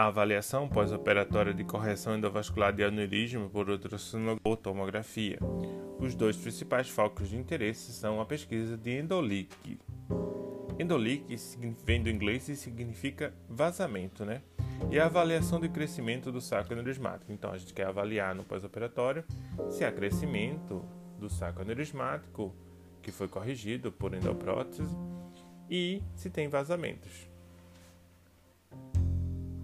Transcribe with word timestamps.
A 0.00 0.06
avaliação 0.06 0.66
pós-operatória 0.66 1.52
de 1.52 1.62
correção 1.62 2.16
endovascular 2.16 2.72
de 2.72 2.82
aneurisma 2.82 3.50
por 3.50 3.68
ultrassonografia 3.68 4.40
ou 4.42 4.56
tomografia. 4.56 5.38
Os 5.98 6.14
dois 6.14 6.38
principais 6.38 6.88
focos 6.88 7.28
de 7.28 7.36
interesse 7.36 7.92
são 7.92 8.18
a 8.18 8.24
pesquisa 8.24 8.78
de 8.78 8.98
endolique. 8.98 9.78
Endolique 10.78 11.36
vem 11.84 12.02
do 12.02 12.08
inglês 12.08 12.48
e 12.48 12.56
significa 12.56 13.34
vazamento, 13.46 14.24
né? 14.24 14.40
E 14.90 14.98
a 14.98 15.04
avaliação 15.04 15.60
de 15.60 15.68
crescimento 15.68 16.32
do 16.32 16.40
saco 16.40 16.72
aneurismático. 16.72 17.30
Então, 17.30 17.52
a 17.52 17.58
gente 17.58 17.74
quer 17.74 17.86
avaliar 17.86 18.34
no 18.34 18.42
pós-operatório 18.42 19.22
se 19.68 19.84
há 19.84 19.92
crescimento 19.92 20.82
do 21.18 21.28
saco 21.28 21.60
aneurismático 21.60 22.56
que 23.02 23.12
foi 23.12 23.28
corrigido 23.28 23.92
por 23.92 24.14
endoprótese 24.14 24.96
e 25.68 26.02
se 26.14 26.30
tem 26.30 26.48
vazamentos. 26.48 27.29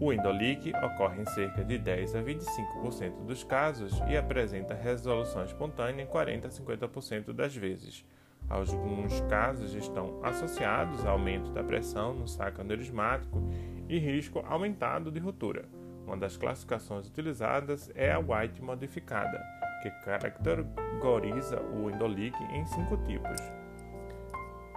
O 0.00 0.14
endolique 0.14 0.72
ocorre 0.82 1.20
em 1.20 1.26
cerca 1.26 1.62
de 1.62 1.76
10 1.76 2.16
a 2.16 2.22
25% 2.22 3.26
dos 3.26 3.44
casos 3.44 3.92
e 4.08 4.16
apresenta 4.16 4.72
resolução 4.72 5.44
espontânea 5.44 6.02
em 6.02 6.06
40 6.06 6.48
a 6.48 6.50
50% 6.50 7.34
das 7.34 7.54
vezes. 7.54 8.02
Alguns 8.48 9.20
casos 9.28 9.74
estão 9.74 10.18
associados 10.24 11.04
a 11.04 11.10
aumento 11.10 11.52
da 11.52 11.62
pressão 11.62 12.14
no 12.14 12.26
saco 12.26 12.62
aneurismático 12.62 13.42
e 13.90 13.98
risco 13.98 14.42
aumentado 14.48 15.10
de 15.10 15.20
ruptura. 15.20 15.68
Uma 16.06 16.16
das 16.16 16.34
classificações 16.34 17.06
utilizadas 17.06 17.90
é 17.94 18.10
a 18.10 18.18
White 18.18 18.62
modificada, 18.62 19.38
que 19.82 19.90
caracteriza 20.02 21.60
o 21.60 21.90
endolique 21.90 22.42
em 22.54 22.64
cinco 22.64 22.96
tipos. 23.04 23.36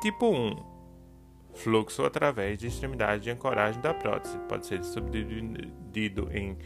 Tipo 0.00 0.30
1 0.30 0.77
Fluxo 1.58 2.04
através 2.04 2.58
de 2.58 2.68
extremidade 2.68 3.24
de 3.24 3.30
ancoragem 3.30 3.80
da 3.80 3.92
prótese. 3.92 4.38
Pode 4.48 4.66
ser 4.66 4.82
subdividido 4.84 6.28
em 6.32 6.56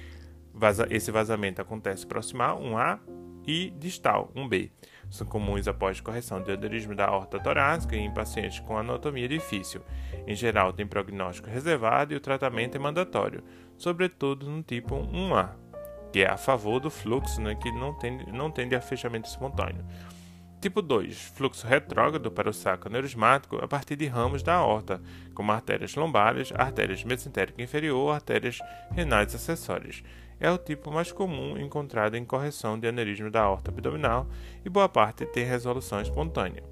vaza 0.53 0.87
esse 0.91 1.11
vazamento 1.11 1.63
acontece 1.63 2.07
proximal, 2.07 2.61
um 2.61 2.77
A, 2.77 3.01
e 3.47 3.71
distal, 3.71 4.31
um 4.35 4.49
B. 4.49 4.71
São 5.11 5.27
comuns 5.27 5.67
após 5.69 6.01
correção 6.01 6.41
de 6.41 6.53
aneurisma 6.53 6.95
da 6.95 7.07
aorta 7.07 7.39
torácica 7.39 7.97
em 7.97 8.13
pacientes 8.13 8.61
com 8.61 8.79
anatomia 8.79 9.29
difícil. 9.29 9.83
Em 10.27 10.35
geral, 10.35 10.73
tem 10.73 10.87
prognóstico 10.87 11.51
reservado 11.51 12.15
e 12.15 12.17
o 12.17 12.21
tratamento 12.21 12.77
é 12.77 12.79
mandatório, 12.79 13.43
sobretudo 13.77 14.49
no 14.49 14.63
tipo 14.63 14.95
1A, 14.95 15.51
que 16.13 16.21
é 16.21 16.31
a 16.31 16.37
favor 16.37 16.79
do 16.81 16.91
fluxo, 16.91 17.41
né, 17.41 17.55
que 17.55 17.71
não 17.73 17.95
tende, 17.99 18.31
não 18.31 18.51
tende 18.51 18.75
a 18.75 18.81
fechamento 18.81 19.29
espontâneo. 19.29 19.85
Tipo 20.63 20.81
2. 20.81 21.33
Fluxo 21.35 21.67
retrógrado 21.67 22.31
para 22.31 22.49
o 22.49 22.53
saco 22.53 22.87
aneurismático 22.87 23.57
a 23.57 23.67
partir 23.67 23.97
de 23.97 24.07
ramos 24.07 24.45
da 24.45 24.55
aorta, 24.55 25.03
como 25.35 25.51
artérias 25.51 25.97
lombares, 25.97 26.53
artérias 26.55 27.03
mesentérica 27.03 27.61
inferior, 27.61 28.15
artérias 28.15 28.61
renais 28.93 29.35
acessórias. 29.35 30.05
É 30.39 30.49
o 30.49 30.57
tipo 30.57 30.93
mais 30.93 31.11
comum 31.11 31.59
encontrado 31.59 32.15
em 32.15 32.25
correção 32.25 32.79
de 32.79 32.87
aneurisma 32.87 33.29
da 33.29 33.43
aorta 33.43 33.73
abdominal 33.73 34.29
e 34.65 34.69
boa 34.69 34.89
parte 34.89 35.27
tem 35.27 35.45
resolução 35.45 36.01
espontânea. 36.01 36.63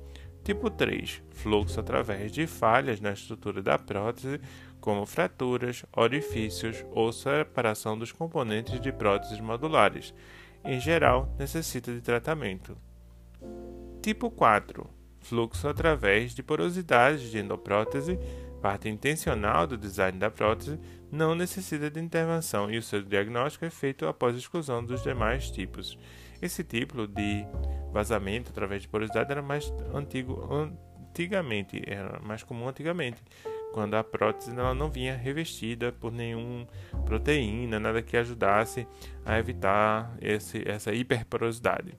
Tipo 0.44 0.70
3. 0.70 1.20
Fluxo 1.30 1.80
através 1.80 2.30
de 2.30 2.46
falhas 2.46 3.00
na 3.00 3.10
estrutura 3.10 3.60
da 3.60 3.76
prótese, 3.76 4.40
como 4.80 5.04
fraturas, 5.04 5.84
orifícios 5.96 6.84
ou 6.92 7.12
separação 7.12 7.98
dos 7.98 8.12
componentes 8.12 8.80
de 8.80 8.92
próteses 8.92 9.40
modulares. 9.40 10.14
Em 10.64 10.78
geral, 10.78 11.34
necessita 11.36 11.92
de 11.92 12.00
tratamento. 12.00 12.78
Tipo 14.02 14.30
4. 14.30 14.88
Fluxo 15.18 15.68
através 15.68 16.34
de 16.34 16.42
porosidades 16.42 17.30
de 17.30 17.38
endoprótese, 17.38 18.18
parte 18.62 18.88
intencional 18.88 19.66
do 19.66 19.76
design 19.76 20.18
da 20.18 20.30
prótese, 20.30 20.80
não 21.12 21.34
necessita 21.34 21.90
de 21.90 22.00
intervenção 22.00 22.70
e 22.70 22.78
o 22.78 22.82
seu 22.82 23.02
diagnóstico 23.02 23.66
é 23.66 23.70
feito 23.70 24.06
após 24.06 24.34
exclusão 24.34 24.82
dos 24.82 25.02
demais 25.02 25.50
tipos. 25.50 25.98
Esse 26.40 26.64
tipo 26.64 27.06
de 27.06 27.44
vazamento 27.92 28.50
através 28.50 28.80
de 28.80 28.88
porosidade 28.88 29.30
era 29.30 29.42
mais 29.42 29.70
antigo 29.92 30.48
antigamente, 30.50 31.82
era 31.86 32.18
mais 32.20 32.42
comum 32.42 32.68
antigamente, 32.68 33.22
quando 33.74 33.94
a 33.96 34.02
prótese 34.02 34.58
ela 34.58 34.72
não 34.72 34.90
vinha 34.90 35.14
revestida 35.14 35.92
por 35.92 36.10
nenhuma 36.10 36.66
proteína, 37.04 37.78
nada 37.78 38.00
que 38.00 38.16
ajudasse 38.16 38.86
a 39.26 39.38
evitar 39.38 40.16
esse, 40.22 40.66
essa 40.66 40.90
hiperporosidade. 40.94 41.92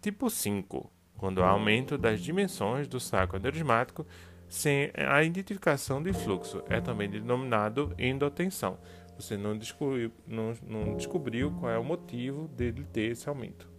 Tipo 0.00 0.30
5 0.30 1.01
quando 1.22 1.40
há 1.40 1.50
aumento 1.50 1.96
das 1.96 2.20
dimensões 2.20 2.88
do 2.88 2.98
saco 2.98 3.36
aneurismático 3.36 4.04
sem 4.48 4.90
a 4.96 5.22
identificação 5.22 6.02
de 6.02 6.12
fluxo. 6.12 6.64
É 6.68 6.80
também 6.80 7.08
denominado 7.08 7.94
endotensão. 7.96 8.76
Você 9.16 9.36
não 9.36 9.56
descobriu, 9.56 10.10
não, 10.26 10.52
não 10.66 10.96
descobriu 10.96 11.52
qual 11.52 11.70
é 11.70 11.78
o 11.78 11.84
motivo 11.84 12.48
dele 12.48 12.84
ter 12.92 13.12
esse 13.12 13.28
aumento. 13.28 13.71